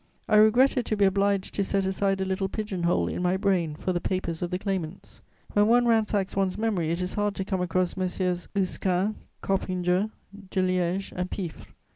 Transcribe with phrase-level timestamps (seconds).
[0.27, 3.75] I regretted to be obliged to set aside a little pigeon hole in my brain
[3.75, 5.21] for the papers of the claimants.
[5.53, 10.09] When one ransacks one's memory, it is hard to come across Messieurs Usquin, Coppinger,
[10.49, 11.67] Deliège and Piffre.